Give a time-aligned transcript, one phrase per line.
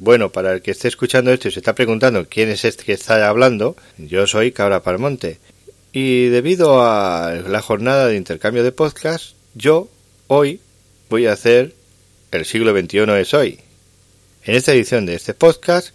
[0.00, 2.94] Bueno, para el que esté escuchando esto y se está preguntando quién es este que
[2.94, 5.38] está hablando, yo soy Cabra Palmonte.
[5.92, 9.90] Y debido a la jornada de intercambio de podcast, yo
[10.26, 10.62] hoy
[11.10, 11.74] voy a hacer
[12.30, 13.60] El siglo XXI es hoy.
[14.44, 15.94] En esta edición de este podcast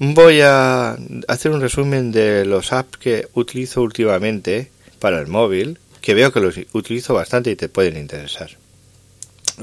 [0.00, 0.98] voy a
[1.28, 6.40] hacer un resumen de los apps que utilizo últimamente para el móvil, que veo que
[6.40, 8.50] los utilizo bastante y te pueden interesar.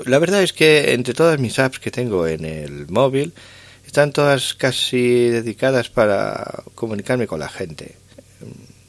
[0.06, 3.34] La verdad es que entre todas mis apps que tengo en el móvil,
[3.86, 7.96] están todas casi dedicadas para comunicarme con la gente.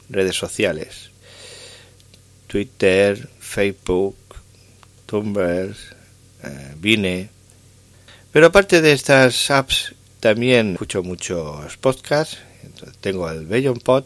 [0.08, 1.10] Redes sociales.
[2.46, 4.16] Twitter, Facebook,
[5.06, 5.74] Tumblr,
[6.42, 7.28] eh, Vine.
[8.32, 12.38] Pero aparte de estas apps, también escucho muchos podcasts.
[13.00, 14.04] tengo el Bellon Pod,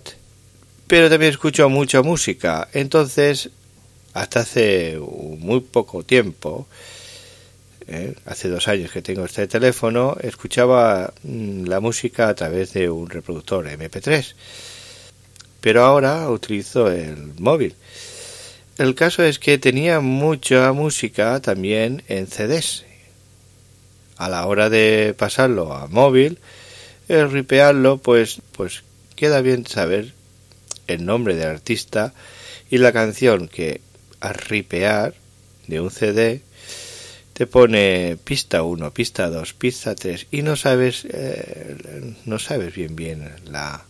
[0.87, 2.69] pero también escucho mucha música.
[2.73, 3.51] Entonces,
[4.13, 6.67] hasta hace muy poco tiempo,
[7.93, 12.89] eh, hace dos años que tengo este teléfono, escuchaba mm, la música a través de
[12.89, 14.35] un reproductor MP3.
[15.61, 17.75] Pero ahora utilizo el móvil.
[18.79, 22.85] El caso es que tenía mucha música también en CDs.
[24.17, 26.39] A la hora de pasarlo a móvil,
[27.09, 28.85] el ripearlo, pues, pues
[29.17, 30.15] queda bien saber
[30.87, 32.15] el nombre del artista
[32.71, 33.81] y la canción que
[34.21, 35.15] a ripear
[35.67, 36.43] de un CD
[37.41, 42.95] te pone pista 1, pista 2, pista 3 y no sabes eh, no sabes bien
[42.97, 43.87] bien la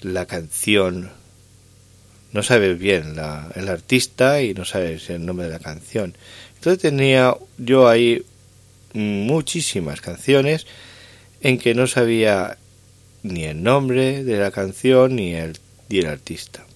[0.00, 1.12] la canción
[2.32, 6.16] no sabes bien la, el artista y no sabes el nombre de la canción.
[6.56, 8.24] Entonces tenía yo ahí
[8.92, 10.66] muchísimas canciones
[11.40, 12.58] en que no sabía
[13.22, 15.56] ni el nombre de la canción ni el,
[15.88, 16.66] ni el artista.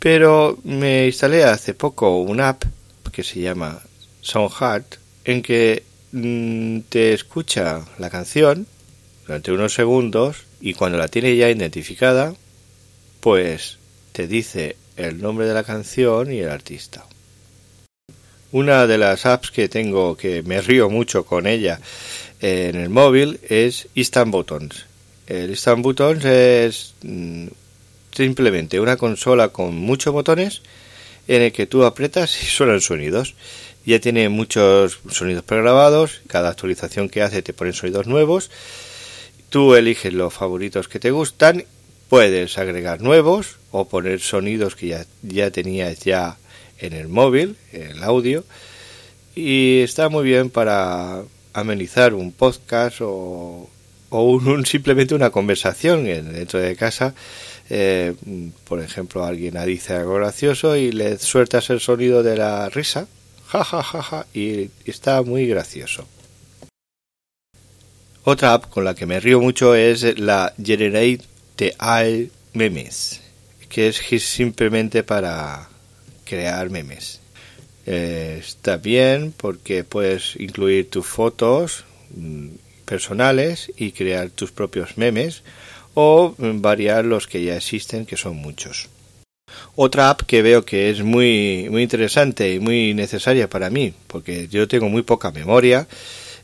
[0.00, 2.64] Pero me instalé hace poco una app
[3.12, 3.85] que se llama
[4.26, 8.66] Soundheart en que mm, te escucha la canción
[9.26, 12.34] durante unos segundos y cuando la tiene ya identificada,
[13.20, 13.78] pues
[14.12, 17.06] te dice el nombre de la canción y el artista.
[18.52, 21.80] Una de las apps que tengo que me río mucho con ella
[22.40, 24.86] en el móvil es Instant Buttons.
[25.26, 25.84] El Instant
[26.24, 27.48] es mm,
[28.12, 30.62] simplemente una consola con muchos botones
[31.28, 33.34] en el que tú apretas y suenan sonidos.
[33.86, 38.50] Ya tiene muchos sonidos pregrabados, cada actualización que hace te pone sonidos nuevos.
[39.48, 41.64] Tú eliges los favoritos que te gustan
[42.08, 46.36] Puedes agregar nuevos o poner sonidos que ya, ya tenías ya
[46.78, 48.44] en el móvil, en el audio.
[49.34, 53.68] Y está muy bien para amenizar un podcast o,
[54.10, 57.12] o un, simplemente una conversación dentro de casa.
[57.70, 58.14] Eh,
[58.68, 63.08] por ejemplo, alguien dice algo gracioso y le sueltas el sonido de la risa,
[63.64, 66.06] ja ja ja y está muy gracioso.
[68.24, 71.20] Otra app con la que me río mucho es la Generate
[71.56, 73.20] de hay memes,
[73.68, 75.68] que es simplemente para
[76.24, 77.20] crear memes.
[77.86, 81.84] Eh, está bien porque puedes incluir tus fotos
[82.16, 82.48] mm,
[82.84, 85.44] personales y crear tus propios memes
[85.94, 88.88] o variar los que ya existen, que son muchos.
[89.78, 94.48] Otra app que veo que es muy, muy interesante y muy necesaria para mí, porque
[94.48, 95.86] yo tengo muy poca memoria,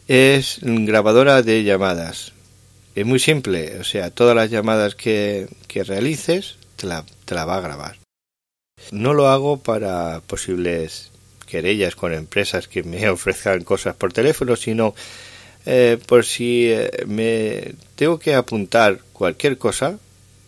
[0.06, 2.32] es grabadora de llamadas.
[2.94, 7.46] Es muy simple, o sea, todas las llamadas que, que realices te la, te la
[7.46, 7.96] va a grabar.
[8.90, 11.10] No lo hago para posibles
[11.46, 14.94] querellas con empresas que me ofrezcan cosas por teléfono, sino
[15.64, 19.98] eh, por si eh, me tengo que apuntar cualquier cosa,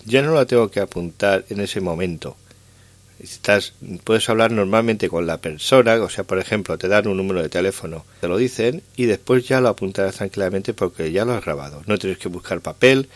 [0.05, 2.37] ya no la tengo que apuntar en ese momento,
[3.21, 7.43] estás, puedes hablar normalmente con la persona, o sea, por ejemplo, te dan un número
[7.43, 11.45] de teléfono, te lo dicen y después ya lo apuntarás tranquilamente porque ya lo has
[11.45, 11.83] grabado.
[11.87, 13.09] No tienes que buscar papel,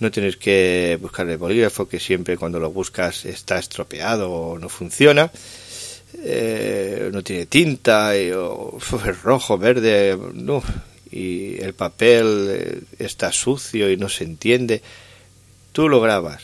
[0.00, 4.68] no tienes que buscar el bolígrafo que siempre cuando lo buscas está estropeado o no
[4.68, 5.30] funciona.
[6.24, 10.62] Eh, no tiene tinta y, o, es rojo, verde, no,
[11.10, 14.82] y el papel eh, está sucio y no se entiende.
[15.72, 16.42] Tú lo grabas.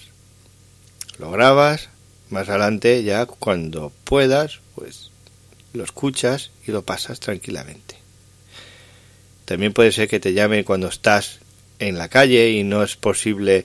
[1.18, 1.88] Lo grabas,
[2.30, 5.10] más adelante ya cuando puedas, pues
[5.72, 7.96] lo escuchas y lo pasas tranquilamente.
[9.44, 11.40] También puede ser que te llame cuando estás
[11.78, 13.64] en la calle y no es posible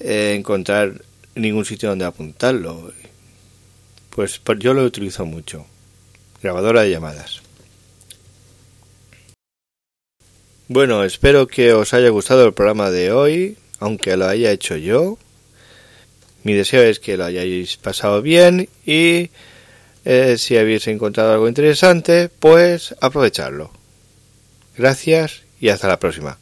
[0.00, 1.02] eh, encontrar
[1.34, 2.92] ningún sitio donde apuntarlo.
[4.10, 5.66] Pues, pues yo lo utilizo mucho.
[6.42, 7.40] Grabadora de llamadas.
[10.68, 15.18] Bueno, espero que os haya gustado el programa de hoy, aunque lo haya hecho yo.
[16.44, 19.30] Mi deseo es que lo hayáis pasado bien y
[20.04, 23.72] eh, si habéis encontrado algo interesante, pues aprovecharlo.
[24.76, 26.38] Gracias y hasta la próxima.